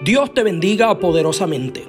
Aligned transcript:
Dios 0.00 0.32
te 0.34 0.42
bendiga 0.42 0.98
poderosamente. 0.98 1.84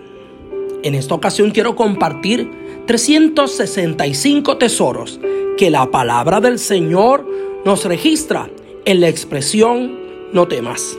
En 0.83 0.95
esta 0.95 1.15
ocasión 1.15 1.51
quiero 1.51 1.75
compartir 1.75 2.49
365 2.85 4.57
tesoros 4.57 5.19
que 5.57 5.69
la 5.69 5.89
palabra 5.89 6.41
del 6.41 6.59
Señor 6.59 7.25
nos 7.63 7.85
registra 7.85 8.49
en 8.85 8.99
la 8.99 9.07
expresión 9.07 9.97
no 10.33 10.47
temas. 10.47 10.97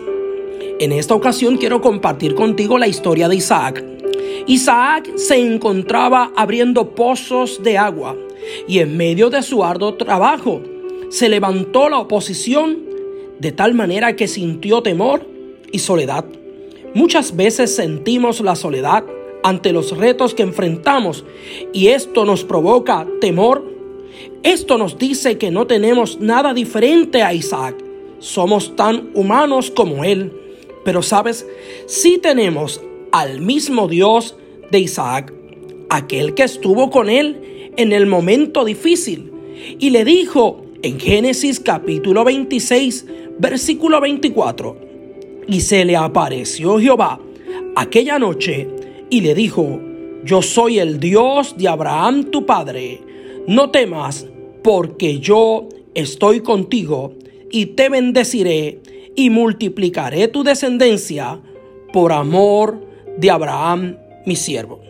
En 0.80 0.93
esta 0.93 1.14
ocasión 1.14 1.57
quiero 1.59 1.80
compartir 1.80 2.35
contigo 2.35 2.79
la 2.79 2.89
historia 2.89 3.29
de 3.29 3.36
Isaac. 3.36 3.84
Isaac 4.46 5.16
se 5.16 5.36
encontraba 5.36 6.32
abriendo 6.34 6.95
pozos 6.95 7.62
de 7.62 7.79
agua 7.79 8.16
y 8.66 8.79
en 8.79 8.96
medio 8.96 9.30
de 9.30 9.43
su 9.43 9.62
arduo 9.62 9.95
trabajo 9.95 10.62
se 11.11 11.29
levantó 11.29 11.89
la 11.89 11.98
oposición 11.98 12.79
de 13.39 13.52
tal 13.52 13.75
manera 13.75 14.16
que 14.16 14.27
sintió 14.27 14.82
temor 14.82 15.27
y 15.71 15.79
soledad. 15.79 16.25
Muchas 16.94 17.34
veces 17.34 17.75
sentimos 17.75 18.40
la 18.40 18.54
soledad 18.54 19.04
ante 19.43 19.72
los 19.72 19.96
retos 19.96 20.35
que 20.35 20.43
enfrentamos 20.43 21.25
y 21.72 21.89
esto 21.89 22.25
nos 22.25 22.44
provoca 22.44 23.07
temor. 23.21 23.64
Esto 24.43 24.79
nos 24.79 24.96
dice 24.96 25.36
que 25.36 25.50
no 25.50 25.66
tenemos 25.66 26.21
nada 26.21 26.54
diferente 26.54 27.22
a 27.22 27.35
Isaac. 27.35 27.76
Somos 28.21 28.76
tan 28.76 29.11
humanos 29.14 29.71
como 29.71 30.04
él. 30.04 30.32
Pero 30.85 31.02
sabes, 31.02 31.46
sí 31.86 32.19
tenemos 32.19 32.80
al 33.11 33.41
mismo 33.41 33.88
Dios 33.88 34.36
de 34.70 34.78
Isaac, 34.78 35.33
aquel 35.91 36.34
que 36.34 36.44
estuvo 36.44 36.91
con 36.91 37.11
él 37.11 37.72
en 37.77 37.92
el 37.92 38.06
momento 38.06 38.64
difícil 38.64 39.33
y 39.78 39.91
le 39.91 40.05
dijo 40.05 40.64
en 40.83 41.00
Génesis 41.00 41.61
capítulo 41.61 42.24
26, 42.24 43.06
versículo 43.38 44.00
24, 44.00 44.77
y 45.47 45.61
se 45.61 45.84
le 45.84 45.97
apareció 45.97 46.78
Jehová 46.78 47.20
aquella 47.77 48.19
noche 48.19 48.69
y 49.10 49.20
le 49.20 49.34
dijo, 49.34 49.80
yo 50.24 50.42
soy 50.42 50.78
el 50.78 51.00
Dios 51.00 51.56
de 51.56 51.69
Abraham 51.69 52.24
tu 52.30 52.46
padre, 52.46 53.00
no 53.46 53.70
temas, 53.70 54.27
porque 54.62 55.19
yo 55.20 55.69
estoy 55.94 56.41
contigo 56.41 57.14
y 57.50 57.66
te 57.66 57.88
bendeciré 57.88 58.80
y 59.14 59.30
multiplicaré 59.30 60.28
tu 60.28 60.42
descendencia 60.42 61.41
por 61.92 62.12
amor 62.12 62.80
de 63.19 63.30
Abraham 63.30 63.97
mi 64.26 64.36
siervo. 64.36 64.80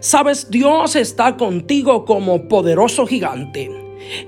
Sabes, 0.00 0.50
Dios 0.50 0.96
está 0.96 1.36
contigo 1.36 2.04
como 2.04 2.48
poderoso 2.48 3.06
gigante 3.06 3.70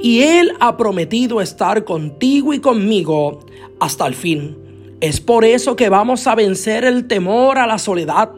y 0.01 0.23
Él 0.23 0.53
ha 0.59 0.77
prometido 0.77 1.41
estar 1.41 1.85
contigo 1.85 2.53
y 2.53 2.59
conmigo 2.59 3.41
hasta 3.79 4.07
el 4.07 4.15
fin. 4.15 4.66
Es 5.01 5.21
por 5.21 5.45
eso 5.45 5.77
que 5.77 5.91
vamos 5.91 6.27
a 6.27 6.35
vencer 6.35 6.85
el 6.85 7.07
temor 7.07 7.59
a 7.59 7.67
la 7.67 7.79
soledad, 7.79 8.31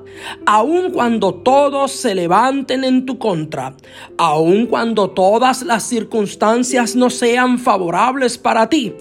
aun 0.44 0.90
cuando 0.90 1.32
todos 1.34 1.92
se 1.92 2.16
levanten 2.16 2.82
en 2.82 3.06
tu 3.06 3.16
contra, 3.16 3.76
aun 4.16 4.66
cuando 4.66 5.10
todas 5.10 5.62
las 5.62 5.84
circunstancias 5.84 6.96
no 6.96 7.10
sean 7.10 7.60
favorables 7.60 8.38
para 8.38 8.68
ti. 8.68 8.92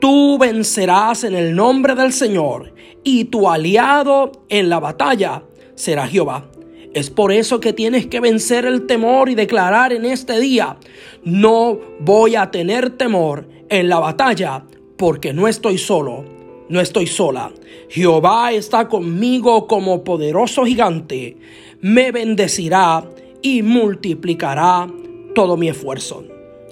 Tú 0.00 0.38
vencerás 0.38 1.24
en 1.24 1.34
el 1.34 1.56
nombre 1.56 1.96
del 1.96 2.12
Señor 2.12 2.72
y 3.02 3.24
tu 3.24 3.50
aliado 3.50 4.30
en 4.48 4.68
la 4.68 4.78
batalla 4.78 5.42
será 5.74 6.06
Jehová. 6.06 6.48
Es 6.92 7.10
por 7.10 7.32
eso 7.32 7.58
que 7.58 7.72
tienes 7.72 8.06
que 8.06 8.20
vencer 8.20 8.66
el 8.66 8.86
temor 8.86 9.28
y 9.28 9.34
declarar 9.34 9.92
en 9.92 10.04
este 10.04 10.38
día, 10.38 10.76
no 11.24 11.76
voy 11.98 12.36
a 12.36 12.52
tener 12.52 12.90
temor 12.90 13.48
en 13.68 13.88
la 13.88 13.98
batalla 13.98 14.62
porque 14.96 15.32
no 15.32 15.48
estoy 15.48 15.76
solo 15.76 16.34
no 16.68 16.80
estoy 16.80 17.06
sola. 17.06 17.52
Jehová 17.88 18.52
está 18.52 18.88
conmigo 18.88 19.66
como 19.66 20.04
poderoso 20.04 20.64
gigante. 20.64 21.36
Me 21.80 22.12
bendecirá 22.12 23.04
y 23.42 23.62
multiplicará 23.62 24.88
todo 25.34 25.56
mi 25.56 25.68
esfuerzo. 25.68 26.24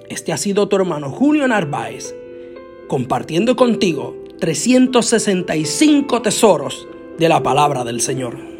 Este 0.09 0.33
ha 0.33 0.37
sido 0.37 0.67
tu 0.67 0.75
hermano 0.75 1.09
Julio 1.09 1.47
Narváez, 1.47 2.15
compartiendo 2.87 3.55
contigo 3.55 4.15
365 4.39 6.21
tesoros 6.21 6.87
de 7.17 7.29
la 7.29 7.41
palabra 7.43 7.83
del 7.83 8.01
Señor. 8.01 8.52